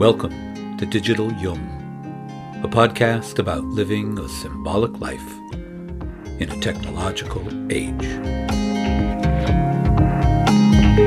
Welcome 0.00 0.78
to 0.78 0.86
Digital 0.86 1.30
Jung, 1.30 1.60
a 2.64 2.66
podcast 2.66 3.38
about 3.38 3.64
living 3.64 4.18
a 4.18 4.30
symbolic 4.30 4.98
life 4.98 5.30
in 6.40 6.50
a 6.50 6.58
technological 6.62 7.46
age. 7.70 8.06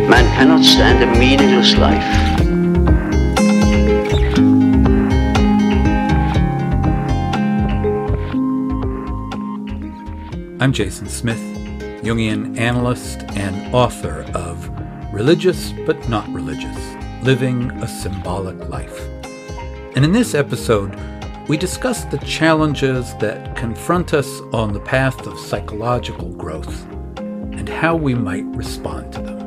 Man 0.08 0.26
cannot 0.36 0.64
stand 0.64 1.04
a 1.04 1.08
meaningless 1.18 1.76
life. 1.76 2.04
I'm 10.62 10.72
Jason 10.72 11.10
Smith, 11.10 11.42
Jungian 12.04 12.60
analyst 12.60 13.24
and 13.32 13.74
author 13.74 14.22
of 14.36 14.70
Religious 15.12 15.72
but 15.88 16.08
Not 16.08 16.32
Religious 16.32 16.83
Living 17.24 17.72
a 17.82 17.88
Symbolic 17.88 18.68
Life. 18.68 19.00
And 19.96 20.04
in 20.04 20.12
this 20.12 20.36
episode, 20.36 20.94
we 21.48 21.56
discuss 21.56 22.04
the 22.04 22.18
challenges 22.18 23.16
that 23.20 23.56
confront 23.56 24.14
us 24.14 24.42
on 24.52 24.74
the 24.74 24.82
path 24.82 25.26
of 25.26 25.40
psychological 25.40 26.28
growth 26.34 26.86
and 27.18 27.70
how 27.70 27.96
we 27.96 28.14
might 28.14 28.44
respond 28.48 29.14
to 29.14 29.22
them. 29.22 29.40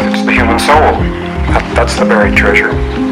It's 0.00 0.24
the 0.24 0.32
human 0.32 0.58
soul. 0.58 0.92
That's 1.76 1.94
the 1.94 2.04
buried 2.04 2.36
treasure. 2.36 3.09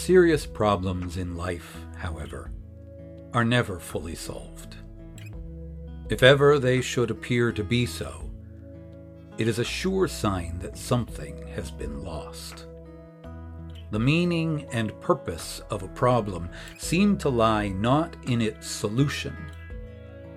Serious 0.00 0.46
problems 0.46 1.18
in 1.18 1.36
life, 1.36 1.76
however, 1.96 2.50
are 3.34 3.44
never 3.44 3.78
fully 3.78 4.14
solved. 4.14 4.76
If 6.08 6.22
ever 6.22 6.58
they 6.58 6.80
should 6.80 7.10
appear 7.10 7.52
to 7.52 7.62
be 7.62 7.84
so, 7.84 8.30
it 9.36 9.46
is 9.46 9.58
a 9.58 9.64
sure 9.64 10.08
sign 10.08 10.58
that 10.60 10.78
something 10.78 11.46
has 11.48 11.70
been 11.70 12.02
lost. 12.02 12.66
The 13.90 13.98
meaning 13.98 14.66
and 14.72 14.98
purpose 15.00 15.60
of 15.70 15.82
a 15.82 15.88
problem 15.88 16.48
seem 16.78 17.18
to 17.18 17.28
lie 17.28 17.68
not 17.68 18.16
in 18.26 18.40
its 18.40 18.68
solution, 18.68 19.36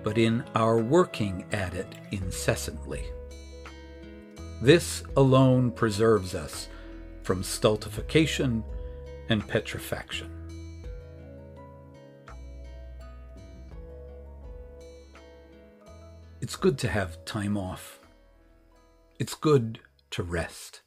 but 0.02 0.18
in 0.18 0.44
our 0.54 0.76
working 0.78 1.46
at 1.52 1.72
it 1.72 1.88
incessantly. 2.10 3.04
This 4.60 5.04
alone 5.16 5.70
preserves 5.70 6.34
us 6.34 6.68
from 7.22 7.42
stultification 7.42 8.62
and 9.28 9.46
petrifaction. 9.46 10.30
It's 16.40 16.56
good 16.56 16.78
to 16.80 16.88
have 16.88 17.24
time 17.24 17.56
off. 17.56 18.00
It's 19.18 19.34
good 19.34 19.80
to 20.10 20.22
rest. 20.22 20.82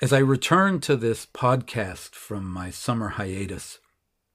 As 0.00 0.14
I 0.14 0.18
return 0.18 0.80
to 0.80 0.96
this 0.96 1.26
podcast 1.26 2.14
from 2.14 2.50
my 2.50 2.70
summer 2.70 3.10
hiatus, 3.10 3.80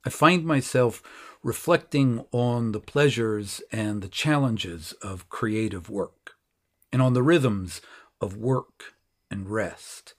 I 0.06 0.12
find 0.12 0.46
myself 0.46 1.02
reflecting 1.42 2.24
on 2.32 2.72
the 2.72 2.80
pleasures 2.80 3.64
and 3.72 4.04
the 4.04 4.08
challenges 4.08 4.94
of 5.02 5.28
creative 5.30 5.90
work, 5.90 6.36
and 6.92 7.02
on 7.02 7.14
the 7.14 7.24
rhythms 7.24 7.82
of 8.22 8.38
work 8.38 8.94
and 9.32 9.50
rest. 9.50 10.14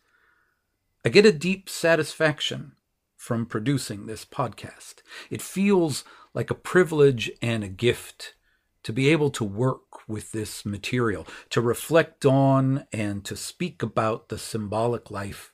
I 1.06 1.08
get 1.08 1.24
a 1.24 1.30
deep 1.30 1.68
satisfaction 1.70 2.72
from 3.14 3.46
producing 3.46 4.06
this 4.06 4.24
podcast. 4.24 5.02
It 5.30 5.40
feels 5.40 6.02
like 6.34 6.50
a 6.50 6.54
privilege 6.54 7.30
and 7.40 7.62
a 7.62 7.68
gift 7.68 8.34
to 8.82 8.92
be 8.92 9.10
able 9.10 9.30
to 9.30 9.44
work 9.44 10.08
with 10.08 10.32
this 10.32 10.66
material, 10.66 11.24
to 11.50 11.60
reflect 11.60 12.26
on 12.26 12.88
and 12.92 13.24
to 13.24 13.36
speak 13.36 13.84
about 13.84 14.30
the 14.30 14.36
symbolic 14.36 15.08
life 15.08 15.52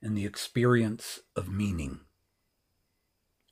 and 0.00 0.16
the 0.16 0.24
experience 0.24 1.18
of 1.34 1.50
meaning. 1.50 1.98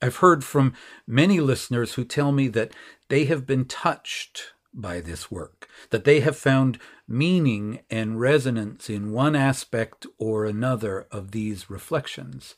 I've 0.01 0.17
heard 0.17 0.45
from 0.45 0.73
many 1.05 1.41
listeners 1.41 1.95
who 1.95 2.05
tell 2.05 2.31
me 2.31 2.47
that 2.47 2.71
they 3.09 3.25
have 3.25 3.45
been 3.45 3.65
touched 3.65 4.53
by 4.73 5.01
this 5.01 5.29
work, 5.29 5.67
that 5.89 6.05
they 6.05 6.21
have 6.21 6.37
found 6.37 6.79
meaning 7.07 7.79
and 7.89 8.19
resonance 8.19 8.89
in 8.89 9.11
one 9.11 9.35
aspect 9.35 10.05
or 10.17 10.45
another 10.45 11.07
of 11.11 11.31
these 11.31 11.69
reflections. 11.69 12.55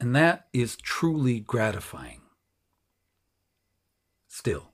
And 0.00 0.14
that 0.14 0.48
is 0.52 0.76
truly 0.76 1.40
gratifying. 1.40 2.22
Still, 4.28 4.72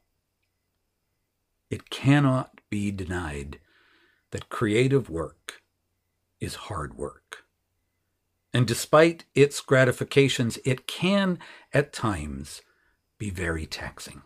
it 1.71 1.91
cannot 1.91 2.61
be 2.71 2.91
denied 2.91 3.61
that 4.31 4.49
creative 4.49 5.09
work 5.09 5.63
is 6.41 6.55
hard 6.55 6.97
work. 6.97 7.45
And 8.53 8.67
despite 8.67 9.25
its 9.35 9.61
gratifications, 9.61 10.59
it 10.65 10.87
can 10.87 11.39
at 11.73 11.93
times 11.93 12.63
be 13.19 13.31
very 13.31 13.67
taxing. 13.67 14.23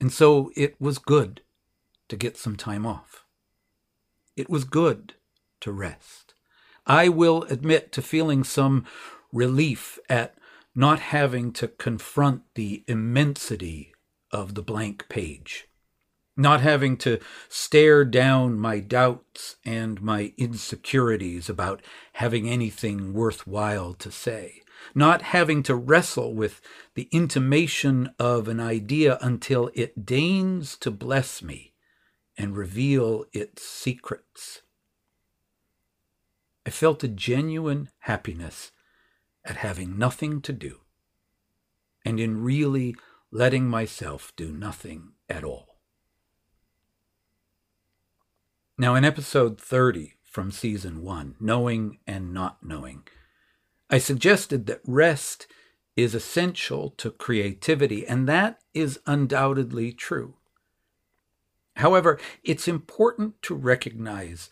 And 0.00 0.12
so 0.12 0.50
it 0.56 0.80
was 0.80 0.98
good 0.98 1.42
to 2.10 2.16
get 2.16 2.36
some 2.36 2.56
time 2.56 2.84
off. 2.84 3.24
It 4.36 4.50
was 4.50 4.64
good 4.64 5.14
to 5.60 5.72
rest. 5.72 6.34
I 6.86 7.08
will 7.08 7.44
admit 7.44 7.92
to 7.92 8.02
feeling 8.02 8.44
some 8.44 8.84
relief 9.32 9.98
at 10.08 10.34
not 10.74 11.00
having 11.00 11.52
to 11.52 11.68
confront 11.68 12.42
the 12.54 12.84
immensity 12.86 13.94
of 14.32 14.54
the 14.54 14.62
blank 14.62 15.08
page, 15.08 15.68
not 16.36 16.60
having 16.60 16.96
to 16.96 17.18
stare 17.48 18.04
down 18.04 18.58
my 18.58 18.80
doubts 18.80 19.56
and 19.64 20.00
my 20.00 20.32
insecurities 20.36 21.48
about 21.48 21.82
having 22.14 22.48
anything 22.48 23.12
worthwhile 23.12 23.94
to 23.94 24.10
say, 24.10 24.62
not 24.94 25.22
having 25.22 25.62
to 25.62 25.74
wrestle 25.74 26.34
with 26.34 26.60
the 26.94 27.08
intimation 27.12 28.10
of 28.18 28.48
an 28.48 28.58
idea 28.58 29.18
until 29.20 29.70
it 29.74 30.06
deigns 30.06 30.76
to 30.78 30.90
bless 30.90 31.42
me 31.42 31.69
and 32.40 32.56
reveal 32.56 33.26
its 33.34 33.62
secrets. 33.62 34.62
I 36.64 36.70
felt 36.70 37.04
a 37.04 37.08
genuine 37.08 37.90
happiness 37.98 38.72
at 39.44 39.56
having 39.56 39.98
nothing 39.98 40.40
to 40.42 40.54
do 40.54 40.78
and 42.02 42.18
in 42.18 42.42
really 42.42 42.96
letting 43.30 43.68
myself 43.68 44.32
do 44.36 44.52
nothing 44.52 45.12
at 45.28 45.44
all. 45.44 45.80
Now, 48.78 48.94
in 48.94 49.04
episode 49.04 49.60
30 49.60 50.14
from 50.24 50.50
season 50.50 51.02
1, 51.02 51.36
Knowing 51.40 51.98
and 52.06 52.32
Not 52.32 52.62
Knowing, 52.62 53.02
I 53.90 53.98
suggested 53.98 54.64
that 54.64 54.80
rest 54.86 55.46
is 55.94 56.14
essential 56.14 56.88
to 56.96 57.10
creativity, 57.10 58.06
and 58.06 58.26
that 58.30 58.60
is 58.72 58.98
undoubtedly 59.04 59.92
true. 59.92 60.36
However, 61.80 62.18
it's 62.44 62.68
important 62.68 63.40
to 63.42 63.54
recognize 63.54 64.50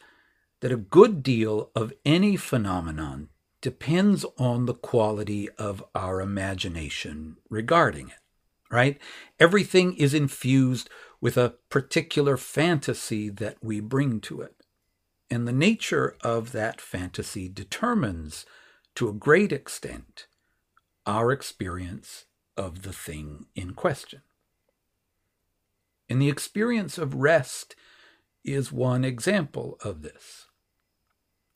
that 0.60 0.72
a 0.72 0.76
good 0.76 1.22
deal 1.22 1.70
of 1.74 1.92
any 2.04 2.36
phenomenon 2.36 3.28
depends 3.60 4.24
on 4.38 4.64
the 4.64 4.74
quality 4.74 5.48
of 5.58 5.84
our 5.94 6.22
imagination 6.22 7.36
regarding 7.50 8.08
it, 8.08 8.20
right? 8.70 8.98
Everything 9.38 9.94
is 9.96 10.14
infused 10.14 10.88
with 11.20 11.36
a 11.36 11.54
particular 11.68 12.38
fantasy 12.38 13.28
that 13.28 13.56
we 13.62 13.80
bring 13.80 14.20
to 14.20 14.40
it. 14.40 14.62
And 15.30 15.46
the 15.46 15.52
nature 15.52 16.16
of 16.22 16.52
that 16.52 16.80
fantasy 16.80 17.46
determines 17.46 18.46
to 18.94 19.08
a 19.08 19.12
great 19.12 19.52
extent, 19.52 20.28
our 21.04 21.30
experience 21.30 22.24
of 22.56 22.82
the 22.82 22.92
thing 22.92 23.46
in 23.54 23.74
question. 23.74 24.22
And 26.08 26.20
the 26.22 26.28
experience 26.28 26.98
of 26.98 27.14
rest 27.14 27.76
is 28.44 28.72
one 28.72 29.04
example 29.04 29.78
of 29.84 30.02
this. 30.02 30.46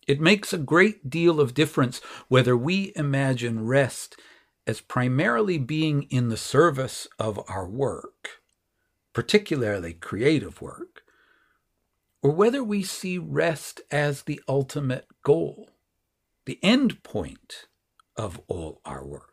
It 0.07 0.21
makes 0.21 0.53
a 0.53 0.59
great 0.59 1.09
deal 1.11 1.41
of 1.41 1.55
difference 1.55 2.01
whether 2.29 2.57
we 2.57 2.93
imagine 2.97 3.67
rest 3.67 4.17
as 4.67 4.81
primarily 4.81 5.59
being 5.59 6.05
in 6.05 6.29
the 6.29 6.37
service 6.37 7.09
of 7.19 7.41
our 7.49 7.69
work, 7.69 8.43
particularly 9.13 9.95
creative 9.95 10.61
work, 10.61 11.03
or 12.23 12.33
whether 12.33 12.63
we 12.65 12.83
see 12.83 13.19
rest 13.19 13.81
as 13.91 14.23
the 14.23 14.41
ultimate 14.49 15.07
goal 15.25 15.71
the 16.47 16.59
end 16.63 17.03
point 17.03 17.67
of 18.17 18.41
all 18.49 18.81
our 18.85 19.07
work. 19.07 19.32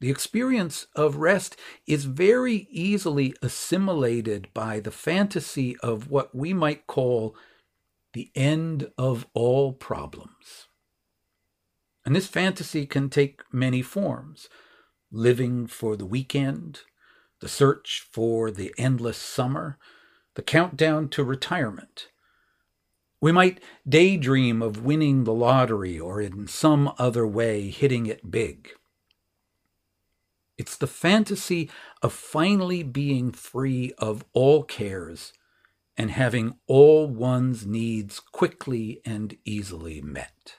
The 0.00 0.10
experience 0.10 0.86
of 0.96 1.16
rest 1.16 1.56
is 1.86 2.06
very 2.06 2.66
easily 2.70 3.34
assimilated 3.42 4.48
by 4.54 4.80
the 4.80 4.90
fantasy 4.90 5.76
of 5.78 6.10
what 6.10 6.34
we 6.34 6.54
might 6.54 6.86
call 6.86 7.36
the 8.14 8.30
end 8.34 8.90
of 8.96 9.26
all 9.34 9.74
problems. 9.74 10.68
And 12.04 12.16
this 12.16 12.26
fantasy 12.26 12.86
can 12.86 13.10
take 13.10 13.42
many 13.52 13.82
forms 13.82 14.48
living 15.12 15.66
for 15.66 15.96
the 15.96 16.06
weekend, 16.06 16.80
the 17.40 17.48
search 17.48 18.06
for 18.10 18.50
the 18.50 18.72
endless 18.78 19.18
summer, 19.18 19.78
the 20.34 20.42
countdown 20.42 21.08
to 21.10 21.24
retirement. 21.24 22.08
We 23.20 23.32
might 23.32 23.60
daydream 23.86 24.62
of 24.62 24.82
winning 24.82 25.24
the 25.24 25.34
lottery 25.34 26.00
or 26.00 26.22
in 26.22 26.46
some 26.46 26.92
other 26.96 27.26
way 27.26 27.68
hitting 27.68 28.06
it 28.06 28.30
big. 28.30 28.70
It's 30.60 30.76
the 30.76 30.86
fantasy 30.86 31.70
of 32.02 32.12
finally 32.12 32.82
being 32.82 33.32
free 33.32 33.94
of 33.96 34.26
all 34.34 34.62
cares 34.62 35.32
and 35.96 36.10
having 36.10 36.58
all 36.66 37.06
one's 37.06 37.64
needs 37.64 38.20
quickly 38.20 39.00
and 39.06 39.38
easily 39.46 40.02
met. 40.02 40.56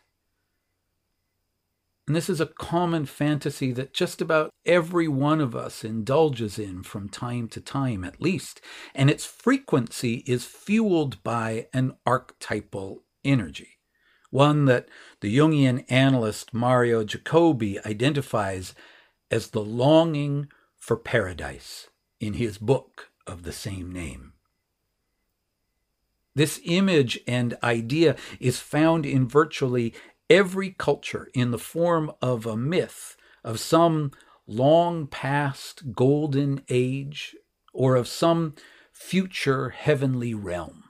And 2.07 2.15
this 2.15 2.31
is 2.31 2.41
a 2.41 2.47
common 2.47 3.05
fantasy 3.05 3.71
that 3.73 3.93
just 3.93 4.21
about 4.21 4.49
every 4.65 5.07
one 5.07 5.39
of 5.39 5.55
us 5.55 5.83
indulges 5.83 6.57
in 6.57 6.81
from 6.81 7.07
time 7.07 7.47
to 7.49 7.61
time, 7.61 8.03
at 8.03 8.19
least, 8.19 8.59
and 8.95 9.07
its 9.07 9.27
frequency 9.27 10.23
is 10.25 10.45
fueled 10.45 11.21
by 11.21 11.67
an 11.75 11.93
archetypal 12.07 13.03
energy, 13.23 13.77
one 14.31 14.65
that 14.65 14.89
the 15.19 15.37
Jungian 15.37 15.85
analyst 15.89 16.55
Mario 16.55 17.03
Jacoby 17.03 17.79
identifies 17.85 18.73
as 19.31 19.49
the 19.49 19.63
longing 19.63 20.47
for 20.77 20.97
paradise 20.97 21.87
in 22.19 22.33
his 22.33 22.57
book 22.57 23.09
of 23.25 23.43
the 23.43 23.53
same 23.53 23.91
name. 23.91 24.33
This 26.35 26.61
image 26.65 27.19
and 27.27 27.57
idea 27.63 28.15
is 28.39 28.59
found 28.59 29.05
in 29.05 29.27
virtually 29.27 29.93
every 30.29 30.71
culture 30.71 31.29
in 31.33 31.51
the 31.51 31.57
form 31.57 32.11
of 32.21 32.45
a 32.45 32.55
myth 32.55 33.17
of 33.43 33.59
some 33.59 34.11
long 34.47 35.07
past 35.07 35.93
golden 35.93 36.61
age 36.69 37.35
or 37.73 37.95
of 37.95 38.07
some 38.07 38.55
future 38.91 39.69
heavenly 39.69 40.33
realm. 40.33 40.85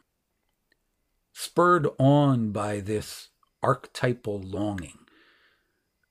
Spurred 1.34 1.88
on 1.98 2.52
by 2.52 2.80
this 2.80 3.30
archetypal 3.64 4.40
longing, 4.42 5.01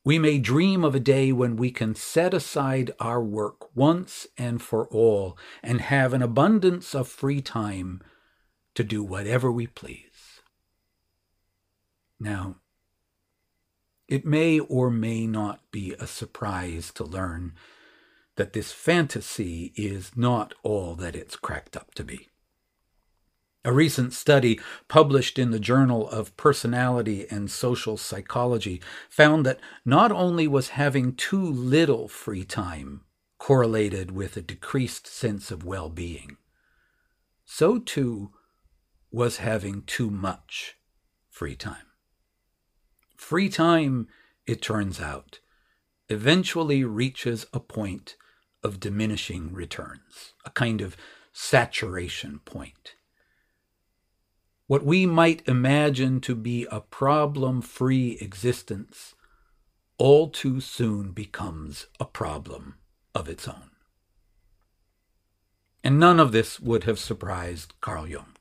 we 0.05 0.19
may 0.19 0.39
dream 0.39 0.83
of 0.83 0.95
a 0.95 1.01
day 1.01 1.31
when 1.31 1.57
we 1.57 1.71
can 1.71 1.95
set 1.95 2.33
aside 2.33 2.91
our 2.99 3.23
work 3.23 3.77
once 3.77 4.27
and 4.39 4.63
for 4.63 4.87
all 4.89 5.37
and 5.63 5.81
have 5.83 6.15
an 6.15 6.23
abundance 6.23 6.95
of 6.95 7.07
free 7.07 7.43
time 7.43 8.01
to 8.75 8.83
do 8.83 9.03
whatever 9.03 9.53
we 9.53 9.67
please. 9.67 10.41
Now, 12.19 12.57
it 14.09 14.25
may 14.25 14.59
or 14.59 14.91
may 14.91 15.27
not 15.27 15.71
be 15.71 15.95
a 15.99 16.07
surprise 16.07 16.91
to 16.95 17.05
learn 17.05 17.53
that 18.37 18.55
this 18.55 18.73
fantasy 18.73 19.73
is 19.77 20.17
not 20.17 20.55
all 20.63 20.95
that 20.97 21.15
it's 21.15 21.37
cracked 21.37 21.77
up 21.77 21.93
to 21.95 22.03
be. 22.03 22.30
A 23.63 23.73
recent 23.75 24.15
study 24.15 24.59
published 24.89 25.39
in 25.39 25.51
the 25.51 25.61
Journal 25.61 26.09
of 26.09 26.35
Personality 26.39 27.27
and 27.31 27.51
Social 27.51 27.99
Psychology 27.99 28.81
found 29.11 29.45
that 29.45 29.61
not 29.85 30.11
only 30.11 30.49
was 30.49 30.71
having 30.71 31.15
too 31.15 31.45
little 31.45 32.09
free 32.09 32.45
time 32.45 33.03
correlated 33.37 34.13
with 34.13 34.35
a 34.39 34.43
decreased 34.43 35.07
sense 35.07 35.51
of 35.51 35.63
well 35.63 35.91
being, 35.91 36.39
so 37.45 37.79
too 37.79 38.33
was 39.11 39.39
having 39.39 39.83
too 39.83 40.11
much 40.11 40.77
free 41.29 41.57
time. 41.57 41.87
Free 43.15 43.51
time, 43.51 44.09
it 44.47 44.63
turns 44.63 45.03
out, 45.03 45.41
eventually 46.09 46.83
reaches 46.83 47.45
a 47.53 47.61
point 47.61 48.17
of 48.63 48.81
diminishing 48.81 49.53
returns, 49.53 50.33
a 50.47 50.51
kind 50.51 50.81
of 50.81 50.97
saturation 51.35 52.41
point 52.47 52.95
what 54.71 54.85
we 54.85 55.05
might 55.05 55.43
imagine 55.49 56.21
to 56.21 56.33
be 56.33 56.65
a 56.71 56.81
problem 56.81 57.61
free 57.61 58.17
existence 58.21 59.17
all 59.99 60.29
too 60.31 60.61
soon 60.61 61.11
becomes 61.11 61.89
a 61.99 62.05
problem 62.05 62.77
of 63.13 63.29
its 63.29 63.49
own. 63.49 63.73
And 65.83 65.99
none 65.99 66.21
of 66.21 66.31
this 66.31 66.61
would 66.61 66.85
have 66.85 67.01
surprised 67.01 67.75
Carl 67.81 68.07
Jung. 68.07 68.37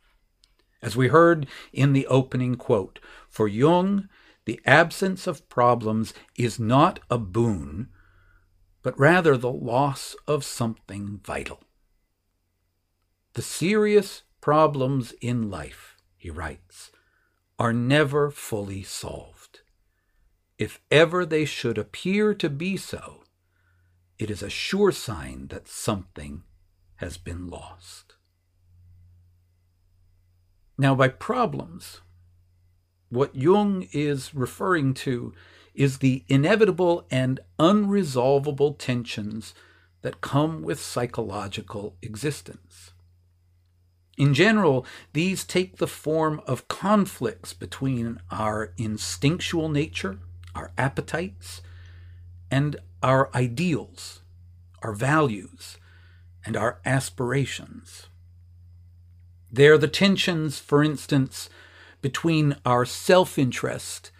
As 0.83 0.95
we 0.95 1.07
heard 1.07 1.47
in 1.73 1.93
the 1.93 2.05
opening 2.05 2.57
quote, 2.57 2.99
for 3.27 3.47
Jung, 3.47 4.07
the 4.45 4.61
absence 4.67 5.25
of 5.25 5.49
problems 5.49 6.13
is 6.35 6.59
not 6.59 6.99
a 7.09 7.17
boon, 7.17 7.89
but 8.83 8.99
rather 8.99 9.35
the 9.35 9.51
loss 9.51 10.15
of 10.27 10.45
something 10.45 11.21
vital. 11.23 11.63
The 13.33 13.41
serious 13.41 14.21
problems 14.41 15.15
in 15.21 15.49
life 15.49 15.95
he 16.19 16.29
writes, 16.29 16.91
are 17.57 17.73
never 17.73 18.29
fully 18.29 18.83
solved. 18.83 19.61
If 20.57 20.79
ever 20.91 21.25
they 21.25 21.45
should 21.45 21.77
appear 21.77 22.33
to 22.35 22.49
be 22.49 22.77
so, 22.77 23.23
it 24.19 24.29
is 24.29 24.43
a 24.43 24.49
sure 24.49 24.91
sign 24.91 25.47
that 25.47 25.69
something 25.69 26.43
has 26.97 27.17
been 27.17 27.47
lost. 27.47 28.15
Now, 30.77 30.93
by 30.93 31.07
problems, 31.07 32.01
what 33.07 33.33
Jung 33.33 33.87
is 33.93 34.35
referring 34.35 34.93
to 34.95 35.33
is 35.73 35.99
the 35.99 36.25
inevitable 36.27 37.07
and 37.09 37.39
unresolvable 37.57 38.77
tensions 38.77 39.53
that 40.01 40.21
come 40.21 40.61
with 40.61 40.81
psychological 40.81 41.95
existence. 42.01 42.91
In 44.19 44.33
general, 44.33 44.85
these 45.13 45.45
take 45.45 45.77
the 45.77 45.87
form 45.87 46.41
of 46.45 46.67
conflicts 46.67 47.53
between 47.53 48.19
our 48.29 48.73
instinctual 48.77 49.69
nature, 49.69 50.19
our 50.53 50.73
appetites, 50.77 51.61
and 52.51 52.75
our 53.01 53.33
ideals, 53.33 54.19
our 54.83 54.91
values, 54.91 55.77
and 56.45 56.57
our 56.57 56.81
aspirations. 56.85 58.07
They 59.49 59.67
are 59.67 59.77
the 59.77 59.87
tensions, 59.87 60.59
for 60.59 60.83
instance, 60.83 61.49
between 62.01 62.57
our 62.65 62.83
self 62.83 63.39
interest 63.39 64.11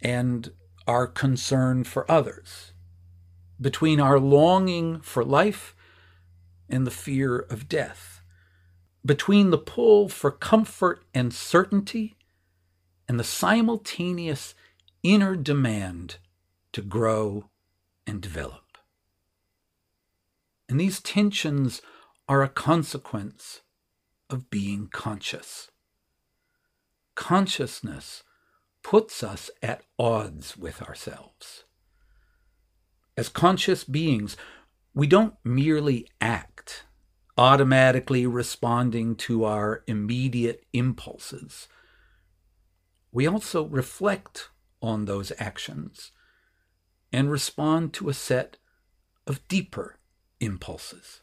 and 0.00 0.52
our 0.86 1.08
concern 1.08 1.82
for 1.82 2.08
others, 2.08 2.70
between 3.60 3.98
our 3.98 4.20
longing 4.20 5.00
for 5.00 5.24
life 5.24 5.74
and 6.68 6.86
the 6.86 6.92
fear 6.92 7.40
of 7.40 7.68
death 7.68 8.17
between 9.08 9.48
the 9.48 9.58
pull 9.58 10.06
for 10.06 10.30
comfort 10.30 11.02
and 11.14 11.32
certainty 11.32 12.14
and 13.08 13.18
the 13.18 13.24
simultaneous 13.24 14.54
inner 15.02 15.34
demand 15.34 16.18
to 16.72 16.82
grow 16.82 17.48
and 18.06 18.20
develop. 18.20 18.76
And 20.68 20.78
these 20.78 21.00
tensions 21.00 21.80
are 22.28 22.42
a 22.42 22.50
consequence 22.50 23.62
of 24.28 24.50
being 24.50 24.88
conscious. 24.92 25.70
Consciousness 27.14 28.22
puts 28.82 29.22
us 29.22 29.50
at 29.62 29.84
odds 29.98 30.58
with 30.58 30.82
ourselves. 30.82 31.64
As 33.16 33.30
conscious 33.30 33.84
beings, 33.84 34.36
we 34.92 35.06
don't 35.06 35.34
merely 35.44 36.06
act 36.20 36.84
automatically 37.38 38.26
responding 38.26 39.14
to 39.14 39.44
our 39.44 39.84
immediate 39.86 40.66
impulses. 40.72 41.68
We 43.12 43.26
also 43.28 43.64
reflect 43.64 44.50
on 44.82 45.04
those 45.04 45.32
actions 45.38 46.10
and 47.12 47.30
respond 47.30 47.92
to 47.94 48.08
a 48.08 48.14
set 48.14 48.56
of 49.26 49.46
deeper 49.48 49.98
impulses. 50.40 51.20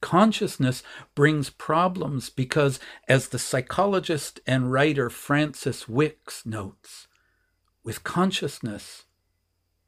Consciousness 0.00 0.82
brings 1.14 1.50
problems 1.50 2.30
because, 2.30 2.78
as 3.08 3.28
the 3.28 3.38
psychologist 3.38 4.38
and 4.46 4.70
writer 4.70 5.10
Frances 5.10 5.84
Wickes 5.84 6.46
notes, 6.46 7.08
with 7.82 8.04
consciousness 8.04 9.04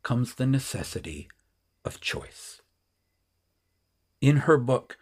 comes 0.03 0.35
the 0.35 0.47
necessity 0.47 1.29
of 1.85 2.01
choice. 2.01 2.61
In 4.21 4.39
her 4.39 4.59
book, 4.59 4.99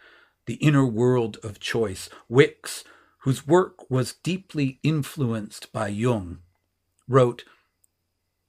The 0.47 0.55
Inner 0.55 0.85
World 0.85 1.39
of 1.43 1.59
Choice, 1.61 2.09
Wickes, 2.31 2.85
whose 3.21 3.47
work 3.47 3.91
was 3.91 4.15
deeply 4.23 4.79
influenced 4.83 5.73
by 5.73 5.89
Jung, 5.89 6.41
wrote 7.09 7.45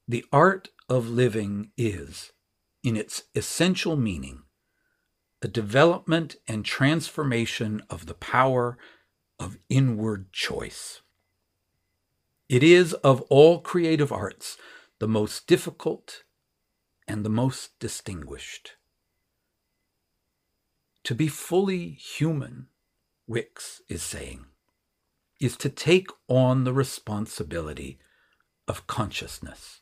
The 0.07 0.25
art 0.31 0.69
of 0.89 1.09
living 1.09 1.71
is, 1.77 2.31
in 2.83 2.95
its 2.95 3.23
essential 3.33 3.95
meaning, 3.95 4.43
a 5.41 5.47
development 5.47 6.35
and 6.47 6.65
transformation 6.65 7.83
of 7.89 8.05
the 8.05 8.13
power 8.13 8.77
of 9.39 9.57
inward 9.69 10.31
choice. 10.33 11.01
It 12.49 12.63
is 12.63 12.93
of 12.93 13.21
all 13.23 13.59
creative 13.59 14.11
arts 14.11 14.57
the 14.99 15.07
most 15.07 15.47
difficult 15.47 16.23
and 17.07 17.23
the 17.23 17.29
most 17.29 17.77
distinguished. 17.79 18.76
To 21.07 21.15
be 21.15 21.29
fully 21.29 21.91
human, 21.91 22.67
Wickes 23.29 23.79
is 23.87 24.03
saying, 24.03 24.47
is 25.39 25.55
to 25.55 25.69
take 25.69 26.09
on 26.27 26.65
the 26.65 26.73
responsibility 26.73 27.97
of 28.67 28.87
consciousness, 28.87 29.79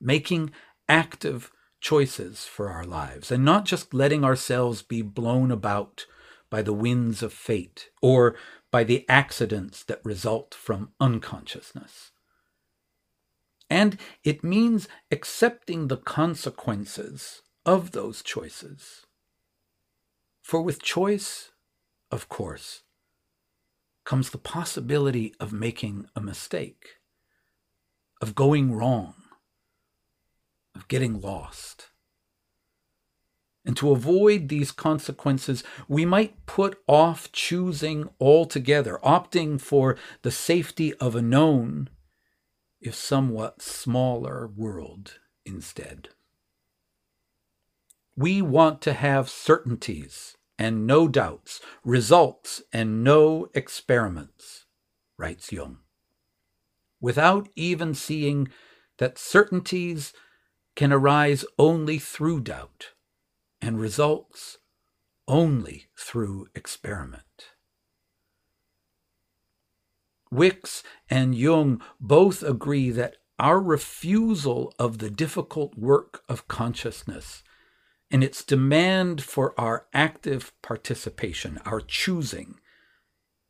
making 0.00 0.52
active 0.88 1.52
choices 1.78 2.46
for 2.46 2.70
our 2.70 2.84
lives, 2.84 3.30
and 3.30 3.44
not 3.44 3.66
just 3.66 3.92
letting 3.92 4.24
ourselves 4.24 4.80
be 4.80 5.02
blown 5.02 5.50
about 5.50 6.06
by 6.48 6.62
the 6.62 6.72
winds 6.72 7.22
of 7.22 7.34
fate 7.34 7.90
or 8.00 8.34
by 8.70 8.82
the 8.82 9.04
accidents 9.10 9.84
that 9.84 10.00
result 10.06 10.54
from 10.54 10.92
unconsciousness. 11.00 12.12
And 13.68 13.98
it 14.22 14.42
means 14.42 14.88
accepting 15.10 15.88
the 15.88 15.98
consequences 15.98 17.42
of 17.66 17.90
those 17.90 18.22
choices. 18.22 19.03
For 20.44 20.60
with 20.60 20.82
choice, 20.82 21.52
of 22.10 22.28
course, 22.28 22.82
comes 24.04 24.28
the 24.28 24.36
possibility 24.36 25.34
of 25.40 25.54
making 25.54 26.06
a 26.14 26.20
mistake, 26.20 26.96
of 28.20 28.34
going 28.34 28.74
wrong, 28.74 29.14
of 30.74 30.86
getting 30.86 31.18
lost. 31.18 31.88
And 33.64 33.74
to 33.78 33.92
avoid 33.92 34.50
these 34.50 34.70
consequences, 34.70 35.64
we 35.88 36.04
might 36.04 36.44
put 36.44 36.78
off 36.86 37.32
choosing 37.32 38.10
altogether, 38.20 38.98
opting 39.02 39.58
for 39.58 39.96
the 40.20 40.30
safety 40.30 40.92
of 40.96 41.16
a 41.16 41.22
known, 41.22 41.88
if 42.82 42.94
somewhat 42.94 43.62
smaller, 43.62 44.46
world 44.46 45.20
instead. 45.46 46.10
We 48.16 48.42
want 48.42 48.80
to 48.82 48.92
have 48.92 49.28
certainties 49.28 50.36
and 50.58 50.86
no 50.86 51.08
doubts, 51.08 51.60
results 51.84 52.62
and 52.72 53.02
no 53.02 53.48
experiments, 53.54 54.66
writes 55.18 55.50
Jung, 55.50 55.78
without 57.00 57.48
even 57.56 57.94
seeing 57.94 58.48
that 58.98 59.18
certainties 59.18 60.12
can 60.76 60.92
arise 60.92 61.44
only 61.58 61.98
through 61.98 62.40
doubt 62.40 62.92
and 63.60 63.80
results 63.80 64.58
only 65.26 65.86
through 65.96 66.48
experiment. 66.54 67.50
Wickes 70.32 70.82
and 71.08 71.34
Jung 71.34 71.80
both 72.00 72.42
agree 72.42 72.90
that 72.90 73.16
our 73.38 73.60
refusal 73.60 74.74
of 74.78 74.98
the 74.98 75.10
difficult 75.10 75.76
work 75.76 76.22
of 76.28 76.48
consciousness 76.48 77.43
and 78.14 78.22
its 78.22 78.44
demand 78.44 79.20
for 79.20 79.52
our 79.58 79.86
active 79.92 80.52
participation, 80.62 81.58
our 81.64 81.80
choosing, 81.80 82.60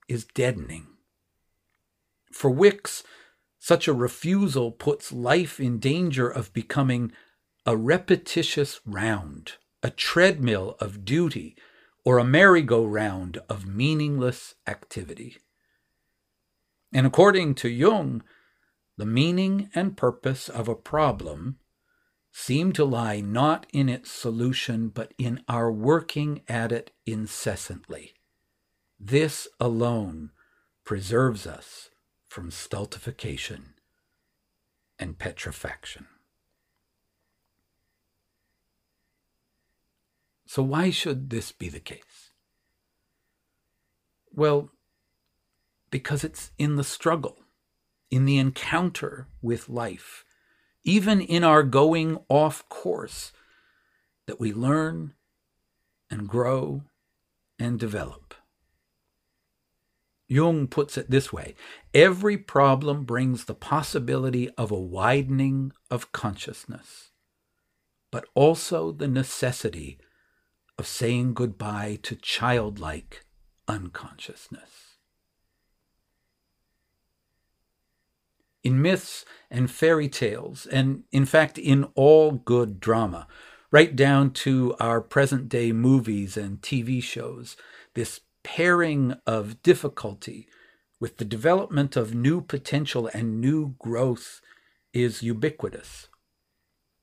is 0.08 0.24
deadening. 0.24 0.86
For 2.32 2.50
Wickes, 2.50 3.02
such 3.58 3.86
a 3.86 3.92
refusal 3.92 4.72
puts 4.72 5.12
life 5.12 5.60
in 5.60 5.78
danger 5.80 6.30
of 6.30 6.54
becoming 6.54 7.12
a 7.66 7.76
repetitious 7.76 8.80
round, 8.86 9.52
a 9.82 9.90
treadmill 9.90 10.76
of 10.80 11.04
duty, 11.04 11.56
or 12.02 12.16
a 12.16 12.24
merry-go-round 12.24 13.42
of 13.50 13.66
meaningless 13.66 14.54
activity. 14.66 15.36
And 16.90 17.06
according 17.06 17.56
to 17.56 17.68
Jung, 17.68 18.22
the 18.96 19.04
meaning 19.04 19.68
and 19.74 19.94
purpose 19.94 20.48
of 20.48 20.68
a 20.68 20.74
problem 20.74 21.58
seem 22.36 22.72
to 22.72 22.84
lie 22.84 23.20
not 23.20 23.64
in 23.72 23.88
its 23.88 24.10
solution, 24.10 24.88
but 24.88 25.14
in 25.16 25.40
our 25.48 25.70
working 25.70 26.42
at 26.48 26.72
it 26.72 26.90
incessantly. 27.06 28.12
This 28.98 29.46
alone 29.60 30.32
preserves 30.84 31.46
us 31.46 31.90
from 32.26 32.50
stultification 32.50 33.74
and 34.98 35.16
petrifaction. 35.16 36.06
So, 40.44 40.60
why 40.64 40.90
should 40.90 41.30
this 41.30 41.52
be 41.52 41.68
the 41.68 41.78
case? 41.78 42.32
Well, 44.32 44.70
because 45.88 46.24
it's 46.24 46.50
in 46.58 46.74
the 46.74 46.84
struggle, 46.84 47.44
in 48.10 48.24
the 48.24 48.38
encounter 48.38 49.28
with 49.40 49.68
life, 49.68 50.24
even 50.84 51.20
in 51.20 51.42
our 51.42 51.62
going 51.62 52.18
off 52.28 52.68
course, 52.68 53.32
that 54.26 54.40
we 54.40 54.52
learn 54.52 55.14
and 56.10 56.28
grow 56.28 56.82
and 57.58 57.78
develop. 57.78 58.34
Jung 60.26 60.66
puts 60.66 60.96
it 60.96 61.10
this 61.10 61.32
way 61.32 61.54
every 61.92 62.36
problem 62.36 63.04
brings 63.04 63.44
the 63.44 63.54
possibility 63.54 64.48
of 64.50 64.70
a 64.70 64.78
widening 64.78 65.72
of 65.90 66.12
consciousness, 66.12 67.10
but 68.10 68.24
also 68.34 68.90
the 68.90 69.08
necessity 69.08 69.98
of 70.78 70.86
saying 70.86 71.34
goodbye 71.34 71.98
to 72.02 72.16
childlike 72.16 73.24
unconsciousness. 73.68 74.83
In 78.64 78.82
myths 78.82 79.24
and 79.50 79.70
fairy 79.70 80.08
tales, 80.08 80.66
and 80.66 81.04
in 81.12 81.26
fact, 81.26 81.58
in 81.58 81.84
all 81.94 82.32
good 82.32 82.80
drama, 82.80 83.28
right 83.70 83.94
down 83.94 84.30
to 84.30 84.74
our 84.80 85.00
present 85.00 85.48
day 85.48 85.70
movies 85.70 86.36
and 86.36 86.60
TV 86.60 87.02
shows. 87.02 87.56
This 87.94 88.20
pairing 88.42 89.14
of 89.26 89.62
difficulty 89.62 90.48
with 91.00 91.18
the 91.18 91.24
development 91.24 91.96
of 91.96 92.14
new 92.14 92.40
potential 92.40 93.10
and 93.12 93.40
new 93.40 93.74
growth 93.78 94.40
is 94.92 95.22
ubiquitous. 95.22 96.08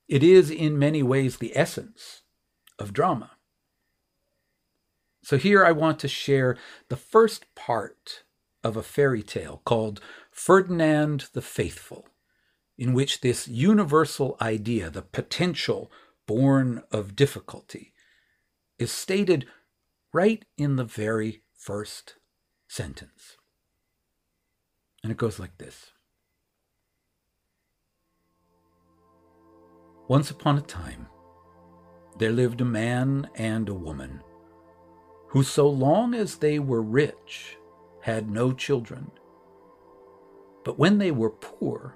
It 0.07 0.23
is 0.23 0.49
in 0.49 0.79
many 0.79 1.03
ways 1.03 1.37
the 1.37 1.55
essence 1.55 2.23
of 2.79 2.93
drama. 2.93 3.31
So 5.23 5.37
here 5.37 5.63
I 5.63 5.71
want 5.71 5.99
to 5.99 6.07
share 6.07 6.57
the 6.89 6.97
first 6.97 7.53
part 7.53 8.23
of 8.63 8.75
a 8.75 8.83
fairy 8.83 9.23
tale 9.23 9.61
called 9.65 10.01
Ferdinand 10.43 11.25
the 11.33 11.41
Faithful, 11.43 12.07
in 12.75 12.93
which 12.93 13.21
this 13.21 13.47
universal 13.47 14.37
idea, 14.41 14.89
the 14.89 15.03
potential 15.03 15.91
born 16.25 16.81
of 16.89 17.15
difficulty, 17.15 17.93
is 18.79 18.91
stated 18.91 19.45
right 20.11 20.43
in 20.57 20.77
the 20.77 20.83
very 20.83 21.43
first 21.55 22.15
sentence. 22.67 23.37
And 25.03 25.11
it 25.11 25.17
goes 25.19 25.37
like 25.37 25.59
this 25.59 25.91
Once 30.07 30.31
upon 30.31 30.57
a 30.57 30.61
time, 30.61 31.05
there 32.17 32.31
lived 32.31 32.61
a 32.61 32.65
man 32.65 33.29
and 33.35 33.69
a 33.69 33.75
woman 33.75 34.23
who, 35.27 35.43
so 35.43 35.69
long 35.69 36.15
as 36.15 36.37
they 36.37 36.57
were 36.57 36.81
rich, 36.81 37.57
had 38.01 38.31
no 38.31 38.51
children. 38.51 39.11
But 40.63 40.77
when 40.77 40.97
they 40.97 41.11
were 41.11 41.29
poor, 41.29 41.95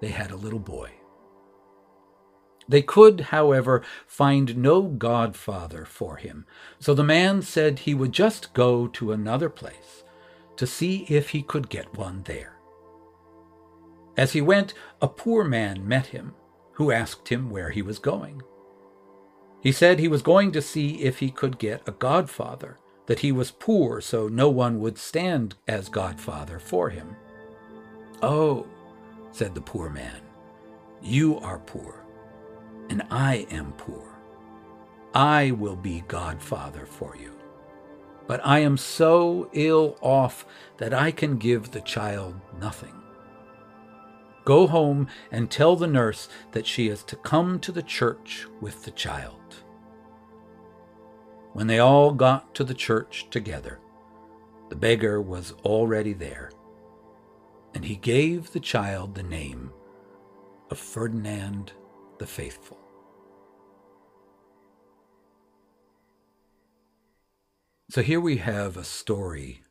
they 0.00 0.08
had 0.08 0.30
a 0.30 0.36
little 0.36 0.58
boy. 0.58 0.90
They 2.68 2.82
could, 2.82 3.20
however, 3.20 3.82
find 4.06 4.56
no 4.56 4.82
godfather 4.82 5.84
for 5.84 6.16
him, 6.16 6.46
so 6.78 6.94
the 6.94 7.04
man 7.04 7.42
said 7.42 7.80
he 7.80 7.94
would 7.94 8.12
just 8.12 8.54
go 8.54 8.86
to 8.88 9.12
another 9.12 9.50
place 9.50 10.04
to 10.56 10.66
see 10.66 11.04
if 11.08 11.30
he 11.30 11.42
could 11.42 11.68
get 11.68 11.96
one 11.96 12.22
there. 12.24 12.56
As 14.16 14.32
he 14.32 14.40
went, 14.40 14.74
a 15.02 15.08
poor 15.08 15.44
man 15.44 15.86
met 15.86 16.06
him, 16.06 16.34
who 16.72 16.90
asked 16.90 17.28
him 17.28 17.50
where 17.50 17.70
he 17.70 17.82
was 17.82 17.98
going. 17.98 18.42
He 19.60 19.72
said 19.72 19.98
he 19.98 20.08
was 20.08 20.22
going 20.22 20.52
to 20.52 20.62
see 20.62 21.02
if 21.02 21.18
he 21.18 21.30
could 21.30 21.58
get 21.58 21.88
a 21.88 21.92
godfather, 21.92 22.78
that 23.06 23.20
he 23.20 23.32
was 23.32 23.50
poor, 23.50 24.00
so 24.00 24.28
no 24.28 24.48
one 24.48 24.80
would 24.80 24.98
stand 24.98 25.56
as 25.66 25.88
godfather 25.88 26.58
for 26.58 26.90
him. 26.90 27.16
Oh, 28.22 28.66
said 29.32 29.54
the 29.54 29.60
poor 29.60 29.90
man, 29.90 30.20
you 31.02 31.38
are 31.40 31.58
poor, 31.58 32.04
and 32.88 33.02
I 33.10 33.46
am 33.50 33.72
poor. 33.72 34.18
I 35.14 35.52
will 35.52 35.76
be 35.76 36.04
godfather 36.08 36.86
for 36.86 37.16
you. 37.16 37.32
But 38.26 38.40
I 38.44 38.60
am 38.60 38.76
so 38.76 39.50
ill 39.52 39.98
off 40.00 40.46
that 40.78 40.94
I 40.94 41.10
can 41.10 41.36
give 41.36 41.70
the 41.70 41.82
child 41.82 42.40
nothing. 42.58 42.94
Go 44.44 44.66
home 44.66 45.08
and 45.30 45.50
tell 45.50 45.76
the 45.76 45.86
nurse 45.86 46.28
that 46.52 46.66
she 46.66 46.88
is 46.88 47.02
to 47.04 47.16
come 47.16 47.58
to 47.60 47.72
the 47.72 47.82
church 47.82 48.46
with 48.60 48.84
the 48.84 48.90
child. 48.90 49.40
When 51.52 51.66
they 51.66 51.78
all 51.78 52.12
got 52.12 52.54
to 52.56 52.64
the 52.64 52.74
church 52.74 53.28
together, 53.30 53.78
the 54.70 54.76
beggar 54.76 55.20
was 55.20 55.52
already 55.64 56.12
there, 56.12 56.50
and 57.74 57.84
he 57.84 57.96
gave 57.96 58.52
the 58.52 58.60
child 58.60 59.14
the 59.14 59.22
name 59.22 59.70
of 60.70 60.78
Ferdinand 60.78 61.72
the 62.18 62.26
Faithful. 62.26 62.78
So 67.90 68.02
here 68.02 68.20
we 68.20 68.38
have 68.38 68.76
a 68.76 68.84
story 68.84 69.62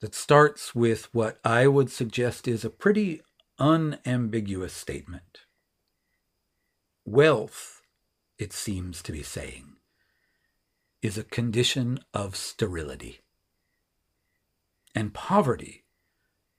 that 0.00 0.14
starts 0.14 0.74
with 0.74 1.12
what 1.14 1.38
I 1.44 1.66
would 1.66 1.90
suggest 1.90 2.46
is 2.46 2.64
a 2.64 2.70
pretty 2.70 3.22
unambiguous 3.58 4.72
statement. 4.72 5.40
Wealth, 7.04 7.82
it 8.38 8.52
seems 8.52 9.02
to 9.02 9.12
be 9.12 9.22
saying, 9.22 9.76
is 11.02 11.18
a 11.18 11.24
condition 11.24 11.98
of 12.14 12.36
sterility, 12.36 13.20
and 14.94 15.12
poverty 15.12 15.81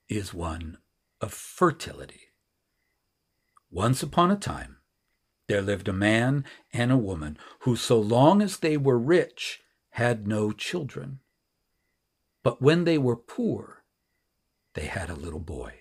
is 0.08 0.34
one 0.34 0.78
of 1.20 1.32
fertility. 1.32 2.20
Once 3.70 4.02
upon 4.02 4.30
a 4.30 4.36
time, 4.36 4.76
there 5.48 5.62
lived 5.62 5.88
a 5.88 5.92
man 5.92 6.44
and 6.72 6.90
a 6.90 6.96
woman 6.96 7.36
who, 7.60 7.76
so 7.76 7.98
long 7.98 8.40
as 8.40 8.58
they 8.58 8.76
were 8.76 8.98
rich, 8.98 9.60
had 9.90 10.26
no 10.26 10.52
children. 10.52 11.20
But 12.42 12.62
when 12.62 12.84
they 12.84 12.98
were 12.98 13.16
poor, 13.16 13.84
they 14.74 14.86
had 14.86 15.10
a 15.10 15.14
little 15.14 15.40
boy. 15.40 15.74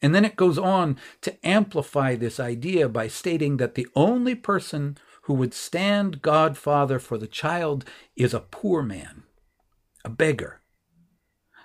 And 0.00 0.14
then 0.14 0.24
it 0.24 0.36
goes 0.36 0.58
on 0.58 0.96
to 1.22 1.46
amplify 1.46 2.14
this 2.14 2.38
idea 2.38 2.88
by 2.88 3.08
stating 3.08 3.56
that 3.56 3.74
the 3.74 3.88
only 3.96 4.34
person 4.34 4.96
who 5.22 5.34
would 5.34 5.52
stand 5.52 6.22
godfather 6.22 6.98
for 6.98 7.18
the 7.18 7.26
child 7.26 7.84
is 8.16 8.32
a 8.32 8.40
poor 8.40 8.82
man, 8.82 9.24
a 10.04 10.08
beggar. 10.08 10.60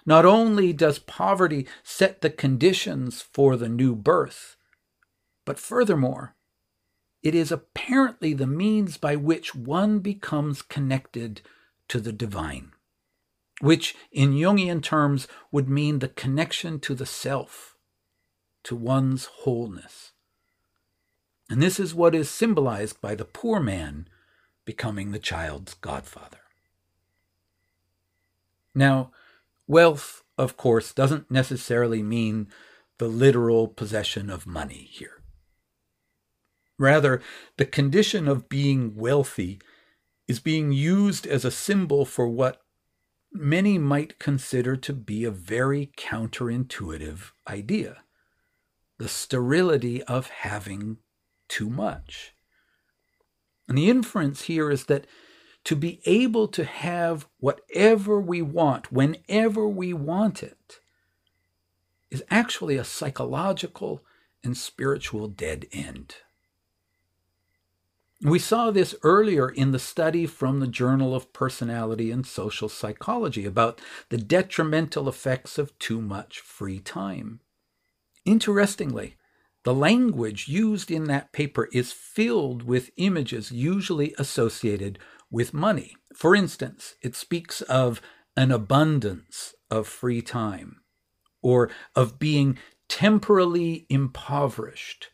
Not 0.05 0.25
only 0.25 0.73
does 0.73 0.99
poverty 0.99 1.67
set 1.83 2.21
the 2.21 2.29
conditions 2.29 3.21
for 3.21 3.55
the 3.55 3.69
new 3.69 3.95
birth, 3.95 4.57
but 5.45 5.59
furthermore, 5.59 6.35
it 7.21 7.33
is 7.33 7.51
apparently 7.51 8.33
the 8.33 8.47
means 8.47 8.97
by 8.97 9.15
which 9.15 9.55
one 9.55 9.99
becomes 9.99 10.61
connected 10.61 11.41
to 11.87 12.01
the 12.01 12.11
divine, 12.11 12.73
which 13.61 13.95
in 14.11 14.33
Jungian 14.33 14.83
terms 14.83 15.27
would 15.51 15.69
mean 15.69 15.99
the 15.99 16.09
connection 16.09 16.79
to 16.81 16.93
the 16.93 17.05
self, 17.05 17.77
to 18.63 18.75
one's 18.75 19.25
wholeness. 19.25 20.11
And 21.49 21.61
this 21.61 21.79
is 21.79 21.95
what 21.95 22.15
is 22.15 22.29
symbolized 22.29 22.99
by 22.99 23.15
the 23.15 23.25
poor 23.25 23.59
man 23.61 24.07
becoming 24.65 25.11
the 25.11 25.19
child's 25.19 25.73
godfather. 25.75 26.39
Now, 28.75 29.11
wealth, 29.73 30.23
of 30.37 30.55
course, 30.55 30.93
doesn't 30.93 31.31
necessarily 31.31 32.03
mean 32.03 32.47
the 32.99 33.07
literal 33.07 33.67
possession 33.67 34.29
of 34.29 34.45
money 34.45 34.87
here. 34.91 35.23
Rather, 36.77 37.21
the 37.57 37.65
condition 37.65 38.27
of 38.27 38.47
being 38.47 38.95
wealthy 38.95 39.59
is 40.27 40.39
being 40.39 40.71
used 40.71 41.25
as 41.25 41.43
a 41.43 41.49
symbol 41.49 42.05
for 42.05 42.29
what 42.29 42.61
many 43.31 43.79
might 43.79 44.19
consider 44.19 44.75
to 44.75 44.93
be 44.93 45.23
a 45.23 45.31
very 45.31 45.91
counterintuitive 45.97 47.31
idea 47.47 47.97
the 48.99 49.09
sterility 49.09 50.03
of 50.03 50.27
having 50.27 50.97
too 51.49 51.69
much. 51.69 52.33
And 53.67 53.75
the 53.77 53.89
inference 53.89 54.43
here 54.43 54.69
is 54.69 54.85
that 54.85 55.07
to 55.65 55.75
be 55.75 56.01
able 56.05 56.47
to 56.49 56.63
have 56.65 57.27
whatever 57.39 58.19
we 58.19 58.41
want, 58.41 58.91
whenever 58.91 59.67
we 59.67 59.93
want 59.93 60.43
it, 60.43 60.79
is 62.11 62.23
actually 62.29 62.77
a 62.77 62.83
psychological 62.83 64.01
and 64.43 64.57
spiritual 64.57 65.27
dead 65.27 65.67
end. 65.71 66.15
We 68.21 68.39
saw 68.39 68.71
this 68.71 68.95
earlier 69.03 69.49
in 69.49 69.71
the 69.71 69.79
study 69.79 70.25
from 70.25 70.59
the 70.59 70.67
Journal 70.67 71.13
of 71.13 71.33
Personality 71.33 72.09
and 72.09 72.25
Social 72.25 72.69
Psychology 72.69 73.45
about 73.45 73.81
the 74.09 74.17
detrimental 74.17 75.09
effects 75.09 75.57
of 75.57 75.77
too 75.77 75.99
much 75.99 76.39
free 76.39 76.79
time. 76.79 77.41
Interestingly, 78.23 79.15
the 79.63 79.73
language 79.73 80.47
used 80.47 80.89
in 80.89 81.05
that 81.05 81.33
paper 81.33 81.67
is 81.73 81.91
filled 81.91 82.63
with 82.63 82.91
images 82.95 83.51
usually 83.51 84.13
associated 84.17 84.99
with 85.33 85.53
money. 85.53 85.95
For 86.15 86.35
instance, 86.35 86.93
it 87.01 87.15
speaks 87.15 87.61
of 87.63 88.01
an 88.37 88.51
abundance 88.51 89.55
of 89.69 89.87
free 89.87 90.21
time 90.21 90.81
or 91.41 91.71
of 91.95 92.19
being 92.19 92.57
temporally 92.87 93.87
impoverished 93.89 95.09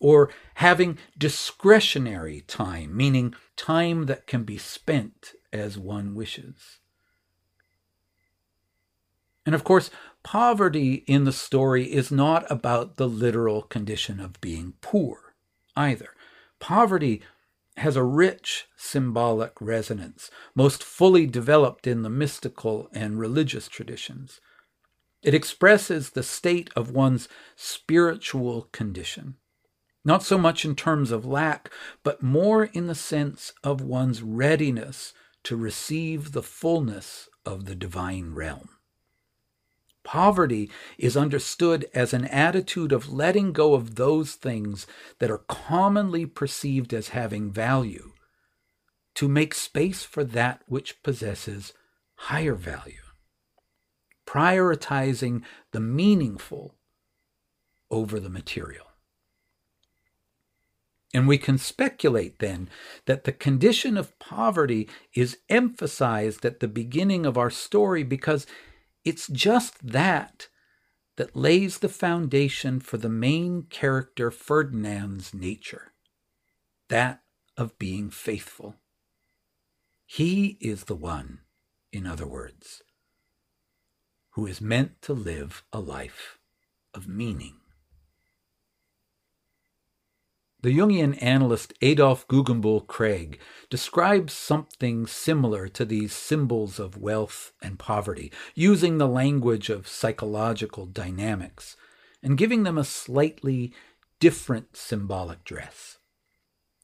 or 0.00 0.30
having 0.54 0.98
discretionary 1.18 2.42
time, 2.42 2.96
meaning 2.96 3.34
time 3.56 4.06
that 4.06 4.28
can 4.28 4.44
be 4.44 4.56
spent 4.56 5.32
as 5.52 5.76
one 5.76 6.14
wishes. 6.14 6.78
And 9.44 9.54
of 9.54 9.64
course, 9.64 9.90
poverty 10.22 11.04
in 11.08 11.24
the 11.24 11.32
story 11.32 11.92
is 11.92 12.12
not 12.12 12.48
about 12.50 12.98
the 12.98 13.08
literal 13.08 13.62
condition 13.62 14.20
of 14.20 14.40
being 14.40 14.74
poor 14.80 15.34
either. 15.76 16.10
Poverty 16.60 17.20
has 17.78 17.96
a 17.96 18.04
rich 18.04 18.66
symbolic 18.76 19.52
resonance, 19.60 20.30
most 20.54 20.82
fully 20.82 21.26
developed 21.26 21.86
in 21.86 22.02
the 22.02 22.10
mystical 22.10 22.88
and 22.92 23.18
religious 23.18 23.68
traditions. 23.68 24.40
It 25.22 25.34
expresses 25.34 26.10
the 26.10 26.22
state 26.22 26.70
of 26.76 26.90
one's 26.90 27.28
spiritual 27.56 28.68
condition 28.72 29.36
not 30.04 30.22
so 30.22 30.36
much 30.36 30.64
in 30.64 30.76
terms 30.76 31.10
of 31.10 31.24
lack, 31.24 31.72
but 32.02 32.22
more 32.22 32.64
in 32.64 32.86
the 32.86 32.94
sense 32.94 33.52
of 33.62 33.80
one's 33.80 34.22
readiness 34.22 35.14
to 35.44 35.56
receive 35.56 36.32
the 36.32 36.42
fullness 36.42 37.28
of 37.46 37.64
the 37.64 37.74
divine 37.74 38.34
realm. 38.34 38.68
Poverty 40.04 40.70
is 40.98 41.16
understood 41.16 41.86
as 41.94 42.12
an 42.12 42.26
attitude 42.26 42.92
of 42.92 43.12
letting 43.12 43.52
go 43.52 43.74
of 43.74 43.94
those 43.94 44.34
things 44.34 44.86
that 45.18 45.30
are 45.30 45.38
commonly 45.48 46.26
perceived 46.26 46.92
as 46.92 47.08
having 47.08 47.50
value 47.50 48.12
to 49.14 49.28
make 49.28 49.54
space 49.54 50.02
for 50.02 50.22
that 50.22 50.62
which 50.66 51.02
possesses 51.02 51.72
higher 52.16 52.54
value, 52.54 53.02
prioritizing 54.26 55.42
the 55.72 55.80
meaningful 55.80 56.74
over 57.90 58.20
the 58.20 58.30
material. 58.30 58.86
And 61.14 61.28
we 61.28 61.38
can 61.38 61.58
speculate 61.58 62.40
then 62.40 62.68
that 63.06 63.22
the 63.22 63.32
condition 63.32 63.96
of 63.96 64.18
poverty 64.18 64.88
is 65.14 65.38
emphasized 65.48 66.44
at 66.44 66.58
the 66.58 66.66
beginning 66.66 67.24
of 67.24 67.38
our 67.38 67.50
story 67.50 68.02
because 68.02 68.46
it's 69.04 69.28
just 69.28 69.86
that 69.86 70.48
that 71.16 71.36
lays 71.36 71.78
the 71.78 71.88
foundation 71.88 72.80
for 72.80 72.96
the 72.96 73.08
main 73.08 73.62
character 73.62 74.30
Ferdinand's 74.30 75.32
nature 75.32 75.92
that 76.88 77.22
of 77.56 77.78
being 77.78 78.10
faithful. 78.10 78.76
He 80.06 80.58
is 80.60 80.84
the 80.84 80.96
one, 80.96 81.40
in 81.92 82.06
other 82.06 82.26
words, 82.26 82.82
who 84.30 84.46
is 84.46 84.60
meant 84.60 85.00
to 85.02 85.12
live 85.12 85.62
a 85.72 85.80
life 85.80 86.38
of 86.92 87.08
meaning. 87.08 87.56
The 90.64 90.74
Jungian 90.74 91.22
analyst 91.22 91.74
Adolf 91.82 92.26
Guggenbühl-Craig 92.26 93.38
describes 93.68 94.32
something 94.32 95.06
similar 95.06 95.68
to 95.68 95.84
these 95.84 96.14
symbols 96.14 96.78
of 96.78 96.96
wealth 96.96 97.52
and 97.60 97.78
poverty, 97.78 98.32
using 98.54 98.96
the 98.96 99.06
language 99.06 99.68
of 99.68 99.86
psychological 99.86 100.86
dynamics 100.86 101.76
and 102.22 102.38
giving 102.38 102.62
them 102.62 102.78
a 102.78 102.84
slightly 102.84 103.74
different 104.20 104.74
symbolic 104.74 105.44
dress. 105.44 105.98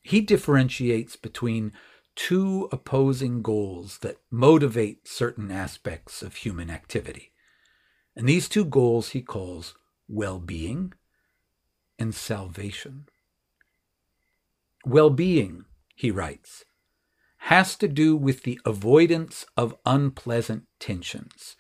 He 0.02 0.20
differentiates 0.20 1.16
between 1.16 1.72
two 2.14 2.68
opposing 2.70 3.40
goals 3.40 4.00
that 4.00 4.20
motivate 4.30 5.08
certain 5.08 5.50
aspects 5.50 6.20
of 6.20 6.34
human 6.34 6.68
activity. 6.68 7.32
And 8.14 8.28
these 8.28 8.46
two 8.46 8.66
goals 8.66 9.12
he 9.12 9.22
calls 9.22 9.74
well 10.06 10.38
being 10.38 10.92
and 11.98 12.14
salvation. 12.14 13.06
Well 14.84 15.10
being, 15.10 15.64
he 15.94 16.10
writes, 16.10 16.64
has 17.44 17.74
to 17.76 17.88
do 17.88 18.16
with 18.16 18.42
the 18.42 18.60
avoidance 18.64 19.46
of 19.56 19.76
unpleasant 19.86 20.64
tensions, 20.78 21.56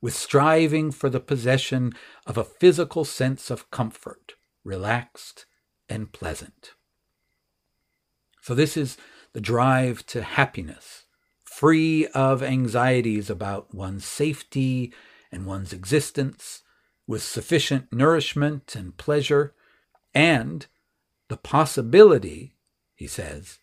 with 0.00 0.14
striving 0.14 0.90
for 0.90 1.08
the 1.08 1.20
possession 1.20 1.92
of 2.26 2.36
a 2.36 2.44
physical 2.44 3.04
sense 3.04 3.50
of 3.50 3.70
comfort, 3.70 4.34
relaxed 4.64 5.46
and 5.88 6.12
pleasant. 6.12 6.72
So, 8.40 8.54
this 8.54 8.76
is 8.76 8.96
the 9.32 9.40
drive 9.40 10.04
to 10.06 10.22
happiness, 10.22 11.04
free 11.44 12.06
of 12.08 12.42
anxieties 12.42 13.30
about 13.30 13.72
one's 13.72 14.04
safety 14.04 14.92
and 15.30 15.46
one's 15.46 15.72
existence, 15.72 16.62
with 17.06 17.22
sufficient 17.22 17.92
nourishment 17.92 18.74
and 18.74 18.96
pleasure, 18.96 19.54
and 20.14 20.66
the 21.32 21.38
possibility, 21.38 22.52
he 22.94 23.06
says, 23.06 23.58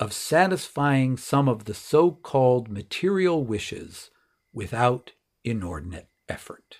of 0.00 0.14
satisfying 0.14 1.18
some 1.18 1.46
of 1.46 1.66
the 1.66 1.74
so 1.74 2.10
called 2.10 2.70
material 2.70 3.44
wishes 3.44 4.10
without 4.50 5.12
inordinate 5.44 6.08
effort. 6.26 6.78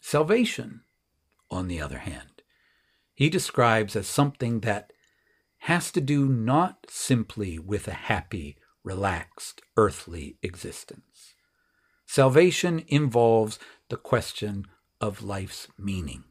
Salvation, 0.00 0.80
on 1.48 1.68
the 1.68 1.80
other 1.80 1.98
hand, 1.98 2.42
he 3.14 3.30
describes 3.30 3.94
as 3.94 4.08
something 4.08 4.62
that 4.62 4.92
has 5.58 5.92
to 5.92 6.00
do 6.00 6.26
not 6.26 6.86
simply 6.88 7.56
with 7.56 7.86
a 7.86 7.92
happy, 8.10 8.56
relaxed, 8.82 9.62
earthly 9.76 10.38
existence. 10.42 11.36
Salvation 12.04 12.82
involves 12.88 13.60
the 13.90 13.96
question 13.96 14.66
of 15.00 15.22
life's 15.22 15.68
meaning. 15.78 16.24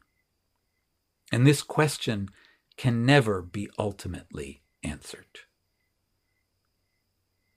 And 1.34 1.44
this 1.44 1.64
question 1.64 2.30
can 2.76 3.04
never 3.04 3.42
be 3.42 3.68
ultimately 3.76 4.62
answered. 4.84 5.40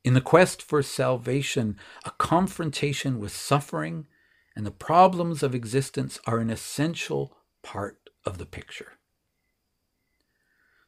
In 0.03 0.15
the 0.15 0.19
quest 0.19 0.63
for 0.63 0.81
salvation, 0.81 1.77
a 2.03 2.09
confrontation 2.17 3.19
with 3.19 3.31
suffering 3.31 4.07
and 4.55 4.65
the 4.65 4.71
problems 4.71 5.43
of 5.43 5.53
existence 5.53 6.19
are 6.25 6.39
an 6.39 6.49
essential 6.49 7.37
part 7.61 8.09
of 8.25 8.39
the 8.39 8.47
picture. 8.47 8.93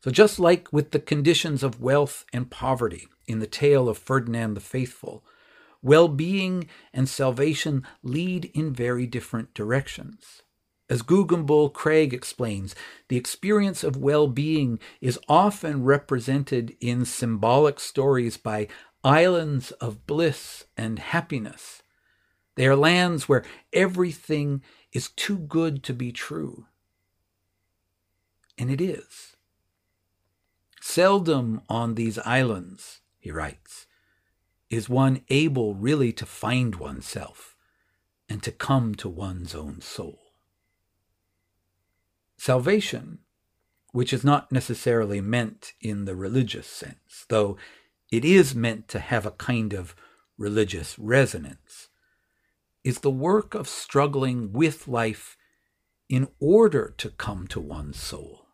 So, 0.03 0.09
just 0.09 0.39
like 0.39 0.73
with 0.73 0.89
the 0.89 0.97
conditions 0.97 1.61
of 1.61 1.79
wealth 1.79 2.25
and 2.33 2.49
poverty 2.49 3.07
in 3.27 3.37
the 3.37 3.45
tale 3.45 3.87
of 3.87 3.99
Ferdinand 3.99 4.55
the 4.55 4.61
Faithful, 4.61 5.23
well 5.83 6.07
being 6.07 6.67
and 6.91 7.07
salvation 7.07 7.85
lead 8.01 8.45
in 8.55 8.73
very 8.73 9.05
different 9.05 9.53
directions. 9.53 10.41
As 10.89 11.03
Guggenbühl-Craig 11.03 12.13
explains, 12.13 12.73
the 13.09 13.17
experience 13.17 13.83
of 13.83 13.95
well 13.95 14.27
being 14.27 14.79
is 15.01 15.19
often 15.29 15.83
represented 15.83 16.75
in 16.81 17.05
symbolic 17.05 17.79
stories 17.79 18.37
by 18.37 18.67
islands 19.03 19.71
of 19.73 20.07
bliss 20.07 20.65
and 20.75 20.97
happiness. 20.97 21.83
They 22.55 22.65
are 22.65 22.75
lands 22.75 23.29
where 23.29 23.45
everything 23.71 24.63
is 24.91 25.09
too 25.09 25.37
good 25.37 25.83
to 25.83 25.93
be 25.93 26.11
true. 26.11 26.65
And 28.57 28.71
it 28.71 28.81
is. 28.81 29.35
Seldom 30.81 31.61
on 31.69 31.95
these 31.95 32.17
islands, 32.19 33.01
he 33.19 33.31
writes, 33.31 33.85
is 34.69 34.89
one 34.89 35.21
able 35.29 35.75
really 35.75 36.11
to 36.13 36.25
find 36.25 36.75
oneself 36.75 37.55
and 38.27 38.41
to 38.43 38.51
come 38.51 38.95
to 38.95 39.07
one's 39.07 39.53
own 39.53 39.81
soul. 39.81 40.18
Salvation, 42.39 43.19
which 43.91 44.13
is 44.13 44.23
not 44.23 44.49
necessarily 44.49 45.19
meant 45.19 45.73
in 45.81 46.05
the 46.05 46.15
religious 46.15 46.67
sense, 46.67 47.25
though 47.27 47.57
it 48.13 48.23
is 48.23 48.55
meant 48.55 48.87
to 48.87 48.99
have 48.99 49.25
a 49.25 49.31
kind 49.31 49.73
of 49.73 49.93
religious 50.37 50.97
resonance, 50.97 51.89
is 52.81 52.99
the 52.99 53.11
work 53.11 53.53
of 53.55 53.67
struggling 53.67 54.53
with 54.53 54.87
life 54.87 55.35
in 56.07 56.29
order 56.39 56.93
to 56.97 57.09
come 57.09 57.45
to 57.45 57.59
one's 57.59 57.99
soul. 57.99 58.45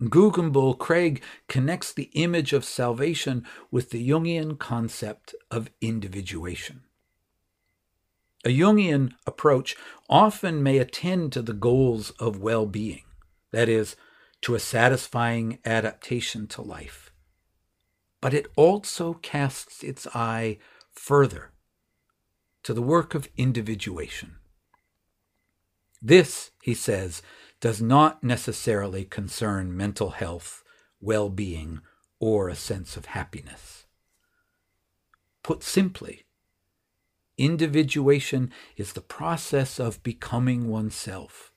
Guggenbühl-Craig 0.00 1.24
connects 1.48 1.92
the 1.92 2.10
image 2.12 2.52
of 2.52 2.64
salvation 2.64 3.44
with 3.72 3.90
the 3.90 4.08
Jungian 4.08 4.56
concept 4.56 5.34
of 5.50 5.70
individuation. 5.80 6.84
A 8.44 8.48
Jungian 8.48 9.14
approach 9.26 9.76
often 10.08 10.62
may 10.62 10.78
attend 10.78 11.32
to 11.32 11.42
the 11.42 11.52
goals 11.52 12.10
of 12.12 12.40
well 12.40 12.66
being, 12.66 13.04
that 13.52 13.68
is, 13.68 13.96
to 14.42 14.54
a 14.54 14.60
satisfying 14.60 15.58
adaptation 15.64 16.46
to 16.48 16.62
life. 16.62 17.12
But 18.20 18.34
it 18.34 18.46
also 18.56 19.14
casts 19.14 19.82
its 19.82 20.06
eye 20.14 20.58
further 20.90 21.52
to 22.64 22.74
the 22.74 22.82
work 22.82 23.14
of 23.14 23.28
individuation. 23.36 24.36
This, 26.00 26.50
he 26.60 26.74
says, 26.74 27.22
does 27.60 27.80
not 27.80 28.24
necessarily 28.24 29.04
concern 29.04 29.76
mental 29.76 30.10
health, 30.10 30.64
well 31.00 31.28
being, 31.28 31.80
or 32.18 32.48
a 32.48 32.56
sense 32.56 32.96
of 32.96 33.06
happiness. 33.06 33.86
Put 35.44 35.62
simply, 35.62 36.24
Individuation 37.42 38.52
is 38.76 38.92
the 38.92 39.00
process 39.00 39.80
of 39.80 40.04
becoming 40.04 40.68
oneself, 40.68 41.52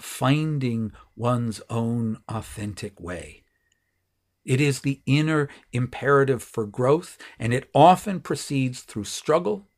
finding 0.00 0.90
one's 1.14 1.60
own 1.68 2.16
authentic 2.30 2.98
way. 2.98 3.42
It 4.42 4.58
is 4.58 4.80
the 4.80 5.02
inner 5.04 5.50
imperative 5.70 6.42
for 6.42 6.64
growth, 6.64 7.18
and 7.38 7.52
it 7.52 7.68
often 7.74 8.20
proceeds 8.20 8.80
through 8.80 9.04
struggle 9.04 9.68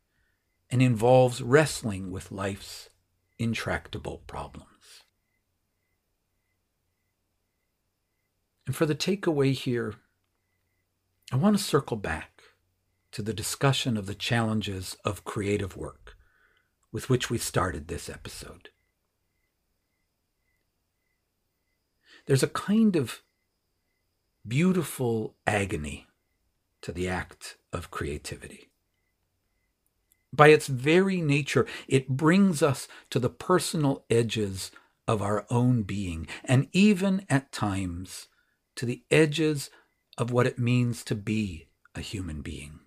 and 0.71 0.81
involves 0.81 1.43
wrestling 1.43 2.13
with 2.13 2.31
life's 2.31 2.89
intractable 3.37 4.23
problems. 4.29 5.03
And 8.69 8.77
for 8.77 8.87
the 8.87 8.95
takeaway 8.95 9.53
here, 9.53 9.95
I 11.33 11.37
want 11.37 11.59
to 11.59 11.63
circle 11.63 11.97
back 11.97 12.34
to 13.15 13.23
the 13.23 13.33
discussion 13.33 13.97
of 13.97 14.07
the 14.07 14.15
challenges 14.15 14.97
of 15.05 15.25
creative 15.25 15.77
work 15.77 16.17
with 16.91 17.09
which 17.09 17.31
we 17.31 17.39
started 17.39 17.87
this 17.87 18.09
episode. 18.09 18.71
There's 22.27 22.43
a 22.43 22.49
kind 22.49 22.97
of 22.97 23.23
beautiful 24.47 25.37
agony 25.47 26.09
to 26.83 26.91
the 26.91 27.09
act 27.09 27.57
of 27.73 27.93
creativity. 27.93 28.71
By 30.33 30.49
its 30.49 30.67
very 30.67 31.21
nature, 31.21 31.69
it 31.87 32.09
brings 32.09 32.65
us 32.65 32.89
to 33.11 33.21
the 33.21 33.31
personal 33.31 34.05
edges 34.11 34.73
of 35.07 35.23
our 35.23 35.47
own 35.51 35.85
being, 35.85 36.27
and 36.45 36.67
even 36.73 37.25
at 37.31 37.53
times 37.53 38.27
to 38.75 38.85
the 38.85 39.05
edges 39.09 39.71
of 40.19 40.33
what 40.33 40.49
it 40.49 40.59
means 40.59 41.05
to 41.05 41.15
be 41.15 41.69
a 41.95 42.01
human 42.01 42.41
being 42.41 42.81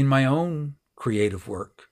in 0.00 0.08
my 0.08 0.24
own 0.24 0.74
creative 0.96 1.46
work, 1.46 1.86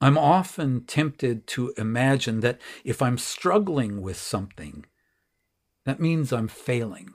I'm 0.00 0.18
often 0.18 0.84
tempted 0.84 1.46
to 1.48 1.72
imagine 1.76 2.40
that 2.40 2.60
if 2.84 3.02
I'm 3.02 3.18
struggling 3.18 4.00
with 4.00 4.16
something, 4.16 4.86
that 5.84 6.00
means 6.00 6.32
I'm 6.32 6.48
failing, 6.48 7.14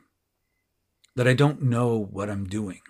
that 1.15 1.27
I 1.27 1.33
don't 1.33 1.63
know 1.63 1.97
what 1.97 2.29
I'm 2.29 2.45
doing. 2.45 2.81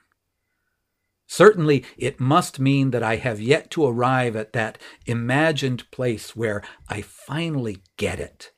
Certainly, 1.28 1.86
it 1.98 2.20
must 2.20 2.60
mean 2.60 2.92
that 2.92 3.04
I 3.04 3.16
have 3.16 3.40
yet 3.40 3.72
to 3.72 3.86
arrive 3.86 4.36
at 4.36 4.54
that 4.54 4.78
imagined 5.06 5.90
place 5.92 6.36
where 6.36 6.62
I 6.90 7.02
finally 7.02 7.82
get 7.98 8.20
it 8.20 8.52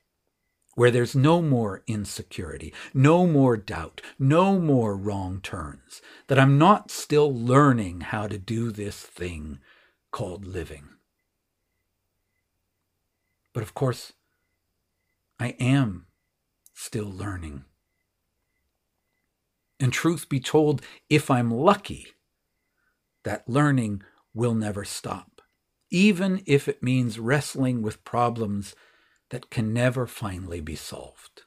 where 0.76 0.92
there's 0.92 1.16
no 1.16 1.42
more 1.42 1.82
insecurity, 1.88 2.74
no 2.94 3.26
more 3.26 3.58
doubt, 3.58 4.02
no 4.20 4.60
more 4.60 4.96
wrong 4.96 5.40
turns, 5.42 6.02
that 6.28 6.38
I'm 6.38 6.58
not 6.58 6.92
still 6.92 7.34
learning 7.34 8.02
how 8.02 8.28
to 8.28 8.38
do 8.38 8.72
this 8.72 9.02
thing 9.02 9.60
called 10.12 10.46
living. 10.46 10.90
But 13.54 13.64
of 13.64 13.74
course, 13.74 14.14
I 15.40 15.56
am 15.60 16.08
still 16.74 17.10
learning. 17.10 17.64
And 19.80 19.92
truth 19.92 20.30
be 20.30 20.40
told, 20.40 20.82
if 21.10 21.32
I'm 21.32 21.52
lucky, 21.52 22.08
that 23.24 23.48
learning 23.48 24.04
will 24.34 24.54
never 24.54 24.84
stop, 24.84 25.42
even 25.90 26.44
if 26.46 26.68
it 26.68 26.84
means 26.84 27.20
wrestling 27.20 27.82
with 27.82 28.04
problems 28.04 28.76
that 29.30 29.50
can 29.50 29.74
never 29.74 30.08
finally 30.08 30.62
be 30.62 30.76
solved. 30.76 31.44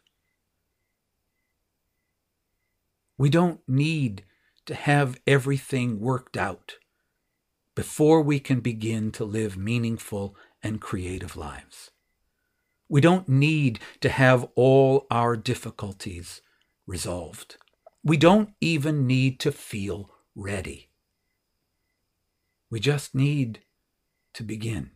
We 3.17 3.31
don't 3.31 3.61
need 3.67 4.25
to 4.67 4.75
have 4.75 5.19
everything 5.27 5.99
worked 5.99 6.37
out 6.37 6.77
before 7.75 8.23
we 8.23 8.41
can 8.41 8.61
begin 8.61 9.11
to 9.13 9.25
live 9.25 9.57
meaningful 9.57 10.37
and 10.63 10.81
creative 10.81 11.37
lives. 11.37 11.91
We 12.89 13.01
don't 13.01 13.29
need 13.29 13.81
to 14.01 14.09
have 14.09 14.49
all 14.55 15.07
our 15.11 15.37
difficulties 15.37 16.43
resolved. 16.87 17.57
We 18.03 18.17
don't 18.17 18.51
even 18.61 19.07
need 19.07 19.41
to 19.41 19.53
feel 19.53 20.11
ready. 20.35 20.89
We 22.71 22.81
just 22.81 23.15
need 23.15 23.61
to 24.35 24.43
begin. 24.43 24.91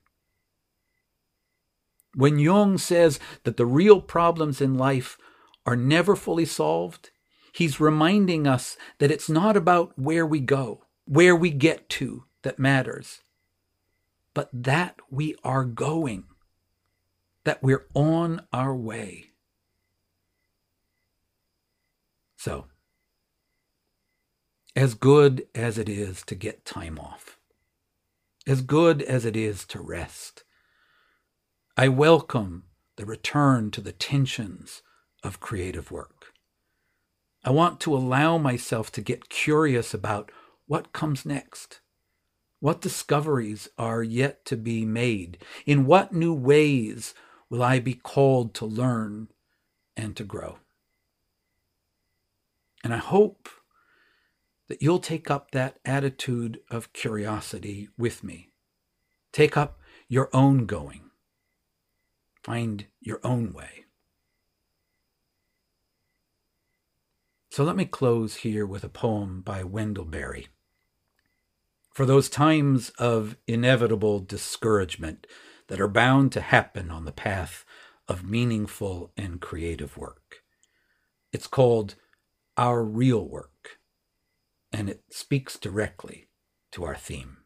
When 2.15 2.39
Jung 2.39 2.79
says 2.79 3.19
that 3.45 3.57
the 3.57 3.67
real 3.67 4.01
problems 4.01 4.61
in 4.61 4.75
life 4.75 5.17
are 5.65 5.77
never 5.77 6.15
fully 6.15 6.45
solved, 6.45 7.11
he's 7.53 7.81
reminding 7.81 8.47
us 8.47 8.77
that 8.99 9.11
it's 9.11 9.31
not 9.31 9.57
about 9.57 9.99
where 9.99 10.27
we 10.27 10.41
go, 10.41 10.85
where 11.07 11.35
we 11.35 11.51
get 11.51 11.89
to 11.91 12.25
that 12.43 12.59
matters, 12.59 13.23
but 14.35 14.51
that 14.53 14.97
we 15.11 15.37
are 15.45 15.65
going, 15.65 16.25
that 17.45 17.63
we're 17.63 17.87
on 17.95 18.43
our 18.53 18.75
way. 18.75 19.27
So, 22.37 22.67
as 24.75 24.95
good 24.95 25.47
as 25.55 25.79
it 25.79 25.89
is 25.89 26.23
to 26.25 26.35
get 26.35 26.65
time 26.65 26.99
off, 26.99 27.39
as 28.47 28.63
good 28.63 29.01
as 29.03 29.25
it 29.25 29.37
is 29.37 29.65
to 29.67 29.81
rest, 29.81 30.43
I 31.75 31.89
welcome 31.89 32.65
the 32.97 33.07
return 33.07 33.71
to 33.71 33.81
the 33.81 33.93
tensions 33.93 34.83
of 35.25 35.41
creative 35.41 35.91
work. 35.91 36.35
I 37.45 37.51
want 37.51 37.81
to 37.81 37.97
allow 37.97 38.37
myself 38.37 38.93
to 38.93 39.01
get 39.01 39.31
curious 39.31 39.95
about 39.95 40.31
what 40.67 40.93
comes 40.93 41.25
next. 41.25 41.81
What 42.61 42.83
discoveries 42.83 43.71
are 43.79 44.03
yet 44.03 44.45
to 44.47 44.57
be 44.59 44.85
made? 44.85 45.39
In 45.65 45.87
what 45.87 46.13
new 46.13 46.35
ways 46.35 47.15
will 47.49 47.63
I 47.63 47.79
be 47.79 47.95
called 47.95 48.53
to 48.57 48.67
learn 48.67 49.29
and 49.97 50.15
to 50.17 50.25
grow? 50.25 50.59
And 52.85 52.93
I 52.93 52.99
hope 52.99 53.49
that 54.69 54.83
you'll 54.83 54.99
take 54.99 55.31
up 55.31 55.53
that 55.53 55.79
attitude 55.87 56.61
of 56.71 56.93
curiosity 56.93 57.89
with 57.97 58.23
me. 58.23 58.51
Take 59.33 59.57
up 59.57 59.81
your 60.07 60.29
own 60.35 60.67
going. 60.67 61.09
Find 62.43 62.87
your 63.01 63.21
own 63.23 63.53
way. 63.53 63.85
So 67.51 67.65
let 67.65 67.77
me 67.77 67.85
close 67.85 68.37
here 68.37 68.67
with 68.67 68.83
a 68.83 68.89
poem 68.89 69.43
by 69.43 69.63
Wendell 69.63 70.07
Berry. 70.07 70.49
For 71.93 72.07
those 72.07 72.31
times 72.31 72.91
of 72.99 73.37
inevitable 73.47 74.21
discouragement 74.21 75.27
that 75.69 75.81
are 75.81 75.89
bound 75.89 76.33
to 76.33 76.41
happen 76.41 76.91
on 76.91 77.05
the 77.05 77.13
path 77.13 77.65
of 78.09 78.25
meaningful 78.25 79.13
and 79.17 79.41
creative 79.41 79.97
work. 79.97 80.43
It's 81.33 81.47
called 81.47 81.95
Our 82.57 82.83
Real 82.83 83.27
Work, 83.27 83.79
and 84.73 84.89
it 84.89 85.03
speaks 85.11 85.59
directly 85.59 86.29
to 86.73 86.85
our 86.85 86.97
theme. 86.97 87.39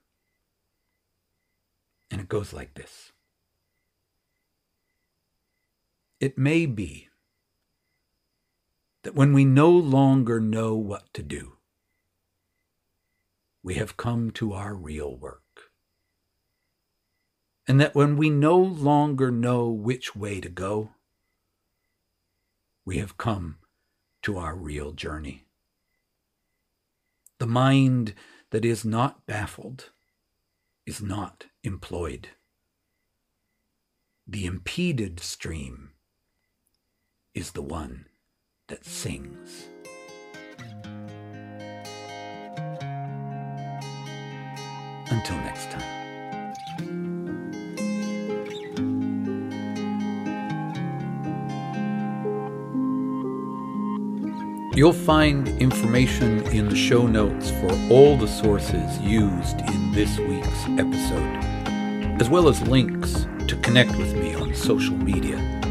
And 2.10 2.20
it 2.20 2.28
goes 2.28 2.52
like 2.52 2.74
this 2.74 3.12
It 6.18 6.38
may 6.38 6.64
be 6.64 7.08
that 9.02 9.14
when 9.14 9.34
we 9.34 9.44
no 9.44 9.70
longer 9.70 10.40
know 10.40 10.74
what 10.74 11.12
to 11.12 11.22
do, 11.22 11.58
we 13.62 13.74
have 13.74 13.98
come 13.98 14.30
to 14.30 14.54
our 14.54 14.74
real 14.74 15.14
work. 15.14 15.42
And 17.68 17.78
that 17.80 17.94
when 17.94 18.16
we 18.16 18.30
no 18.30 18.56
longer 18.56 19.30
know 19.30 19.68
which 19.68 20.16
way 20.16 20.40
to 20.40 20.48
go, 20.48 20.90
we 22.84 22.98
have 22.98 23.18
come 23.18 23.58
to 24.22 24.38
our 24.38 24.54
real 24.54 24.92
journey. 24.92 25.44
The 27.38 27.46
mind 27.46 28.14
that 28.50 28.64
is 28.64 28.84
not 28.84 29.26
baffled 29.26 29.90
is 30.86 31.02
not 31.02 31.46
employed. 31.62 32.28
The 34.26 34.46
impeded 34.46 35.20
stream 35.20 35.90
is 37.36 37.50
the 37.50 37.60
one 37.60 38.06
that 38.68 38.82
sings. 38.82 39.66
Until 45.10 45.36
next 45.44 45.70
time. 45.70 45.82
You'll 54.74 54.92
find 54.94 55.48
information 55.60 56.40
in 56.46 56.70
the 56.70 56.76
show 56.76 57.06
notes 57.06 57.50
for 57.50 57.70
all 57.90 58.16
the 58.16 58.26
sources 58.26 58.98
used 59.00 59.60
in 59.60 59.92
this 59.92 60.18
week's 60.18 60.64
episode, 60.78 61.44
as 62.18 62.30
well 62.30 62.48
as 62.48 62.62
links 62.62 63.26
to 63.46 63.58
connect 63.62 63.94
with 63.96 64.14
me 64.14 64.34
on 64.34 64.54
social 64.54 64.96
media. 64.96 65.65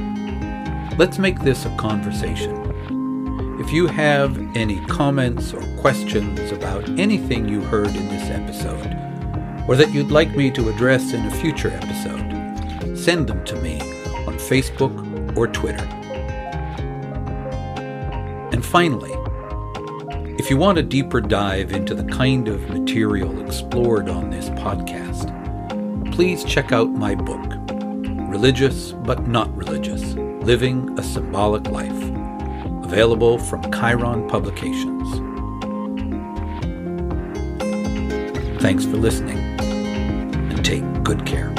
Let's 0.97 1.19
make 1.19 1.41
this 1.41 1.65
a 1.65 1.75
conversation. 1.75 3.59
If 3.59 3.73
you 3.73 3.85
have 3.85 4.37
any 4.55 4.79
comments 4.85 5.53
or 5.53 5.61
questions 5.81 6.53
about 6.53 6.87
anything 6.97 7.49
you 7.49 7.59
heard 7.59 7.89
in 7.89 8.07
this 8.07 8.29
episode, 8.29 8.95
or 9.67 9.75
that 9.75 9.93
you'd 9.93 10.09
like 10.09 10.33
me 10.37 10.49
to 10.51 10.69
address 10.69 11.11
in 11.11 11.25
a 11.25 11.31
future 11.31 11.69
episode, 11.69 12.97
send 12.97 13.27
them 13.27 13.43
to 13.43 13.57
me 13.61 13.81
on 14.25 14.35
Facebook 14.35 15.35
or 15.35 15.47
Twitter. 15.47 15.83
And 18.53 18.65
finally, 18.65 19.11
if 20.39 20.49
you 20.49 20.55
want 20.55 20.77
a 20.77 20.83
deeper 20.83 21.19
dive 21.19 21.73
into 21.73 21.93
the 21.93 22.05
kind 22.05 22.47
of 22.47 22.69
material 22.69 23.45
explored 23.45 24.07
on 24.07 24.29
this 24.29 24.47
podcast, 24.51 25.29
please 26.13 26.45
check 26.45 26.71
out 26.71 26.89
my 26.89 27.15
book, 27.15 27.45
Religious 28.29 28.93
but 28.93 29.27
Not 29.27 29.53
Religious 29.57 30.15
Living 30.45 30.95
a 30.99 31.03
Symbolic 31.03 31.65
Life, 31.69 32.03
available 32.83 33.39
from 33.39 33.63
Chiron 33.71 34.29
Publications. 34.29 35.09
Thanks 38.61 38.85
for 38.85 38.97
listening, 38.97 39.39
and 39.39 40.63
take 40.63 40.83
good 41.01 41.25
care. 41.25 41.54